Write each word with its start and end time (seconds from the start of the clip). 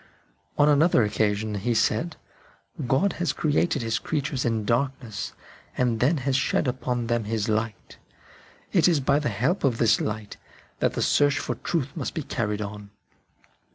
On 0.57 0.67
another 0.67 1.03
occasion 1.03 1.53
he 1.53 1.75
said:" 1.75 2.15
God 2.87 3.13
has 3.21 3.33
created 3.33 3.83
His 3.83 3.99
creatures 3.99 4.45
in 4.45 4.65
darkness, 4.65 5.33
and 5.77 5.99
then 5.99 6.17
has 6.25 6.35
shed 6.35 6.67
upon 6.67 7.05
them 7.05 7.25
His 7.25 7.47
light." 7.47 7.97
It 8.73 8.87
is 8.87 8.99
by 8.99 9.19
the 9.19 9.29
help 9.29 9.63
of 9.63 9.77
this 9.77 10.01
light 10.01 10.37
that 10.79 10.93
the 10.93 11.03
search 11.03 11.37
for 11.37 11.53
truth 11.53 11.95
must 11.95 12.15
be 12.15 12.23
carried 12.23 12.63
on. 12.63 12.89